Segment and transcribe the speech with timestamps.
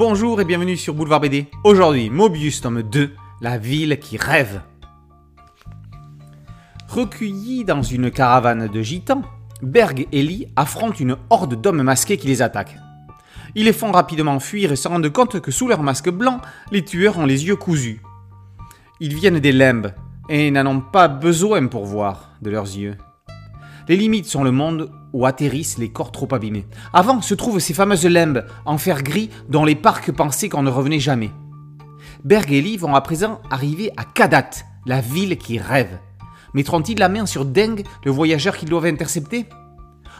[0.00, 1.48] Bonjour et bienvenue sur Boulevard BD.
[1.62, 4.62] Aujourd'hui, Mobius tome 2, La ville qui rêve.
[6.88, 9.20] Recueillis dans une caravane de gitans,
[9.60, 12.78] Berg et Lee affrontent une horde d'hommes masqués qui les attaquent.
[13.54, 16.40] Ils les font rapidement fuir et se rendent compte que sous leur masque blanc,
[16.72, 18.00] les tueurs ont les yeux cousus.
[19.00, 19.92] Ils viennent des limbes
[20.30, 22.96] et n'en ont pas besoin pour voir de leurs yeux.
[23.90, 26.64] Les limites sont le monde où atterrissent les corps trop abîmés.
[26.92, 30.70] Avant se trouvent ces fameuses limbes en fer gris dont les parcs pensaient qu'on ne
[30.70, 31.32] revenait jamais.
[32.22, 34.50] Berg et Lee vont à présent arriver à Kadat,
[34.86, 35.98] la ville qui rêve.
[36.54, 39.46] Mettront-ils la main sur Deng, le voyageur qu'ils doivent intercepter?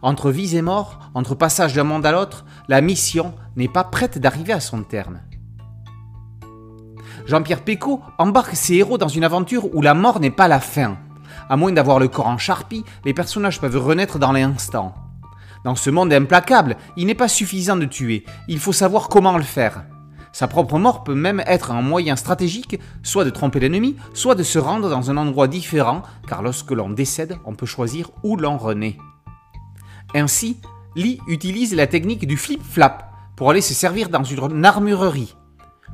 [0.00, 4.20] Entre vie et mort, entre passage d'un monde à l'autre, la mission n'est pas prête
[4.20, 5.18] d'arriver à son terme.
[7.26, 10.98] Jean-Pierre Pécaud embarque ses héros dans une aventure où la mort n'est pas la fin.
[11.48, 14.94] À moins d'avoir le corps en charpie, les personnages peuvent renaître dans l'instant.
[15.64, 19.42] Dans ce monde implacable, il n'est pas suffisant de tuer, il faut savoir comment le
[19.42, 19.84] faire.
[20.32, 24.42] Sa propre mort peut même être un moyen stratégique, soit de tromper l'ennemi, soit de
[24.42, 28.58] se rendre dans un endroit différent, car lorsque l'on décède, on peut choisir où l'on
[28.58, 28.98] renaît.
[30.14, 30.58] Ainsi,
[30.94, 35.34] Lee utilise la technique du flip-flap pour aller se servir dans une armurerie.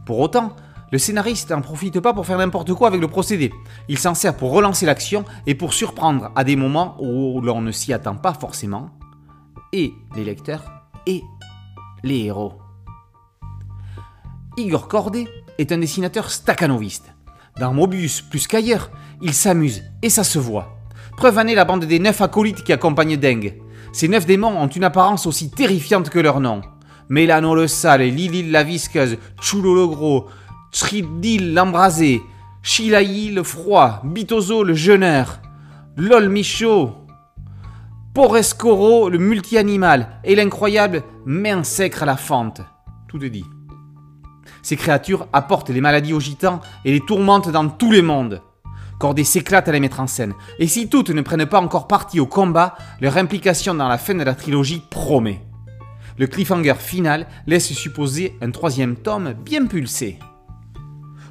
[0.07, 0.57] Pour autant,
[0.93, 3.51] le scénariste n'en profite pas pour faire n'importe quoi avec le procédé.
[3.89, 7.73] Il s'en sert pour relancer l'action et pour surprendre à des moments où l'on ne
[7.73, 8.91] s'y attend pas forcément.
[9.73, 10.63] Et les lecteurs
[11.07, 11.23] et
[12.05, 12.53] les héros.
[14.59, 15.27] Igor Corday
[15.57, 17.15] est un dessinateur staccanoviste.
[17.59, 18.91] Dans Mobius plus qu'ailleurs,
[19.23, 20.77] il s'amuse et ça se voit.
[21.17, 23.55] Preuve en est la bande des neuf acolytes qui accompagnent Deng.
[23.95, 26.61] Ces neuf démons ont une apparence aussi terrifiante que leur nom.
[27.09, 30.29] Mélano le sale, Lily la visqueuse, Chulo le gros,
[30.73, 32.23] Tridil l'embrasé,
[32.63, 35.41] Chilaï le froid, Bitozo le jeûneur,
[35.99, 36.93] Lol Michaud,
[38.15, 42.63] Porescoro le multi-animal et l'incroyable Minsecre à la fente.
[43.07, 43.45] Tout est dit.
[44.63, 48.41] Ces créatures apportent les maladies aux gitans et les tourmentent dans tous les mondes.
[48.99, 52.19] Corday s'éclate à les mettre en scène, et si toutes ne prennent pas encore parti
[52.19, 55.45] au combat, leur implication dans la fin de la trilogie promet.
[56.17, 60.19] Le cliffhanger final laisse supposer un troisième tome bien pulsé.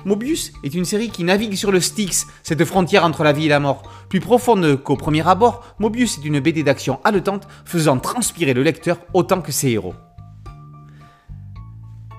[0.06, 3.50] Mobius est une série qui navigue sur le Styx, cette frontière entre la vie et
[3.50, 3.84] la mort.
[4.10, 9.00] Plus profonde qu'au premier abord, Mobius est une BD d'action haletante faisant transpirer le lecteur
[9.14, 9.94] autant que ses héros.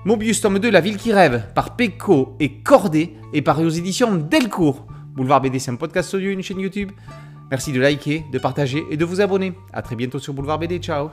[0.05, 4.15] Mobius tome 2 La ville qui rêve par Pecco et Cordé et paru aux éditions
[4.15, 4.85] Delcourt.
[5.15, 6.91] Boulevard BD c'est un podcast audio, une chaîne YouTube.
[7.51, 9.53] Merci de liker, de partager et de vous abonner.
[9.71, 11.11] A très bientôt sur Boulevard BD, ciao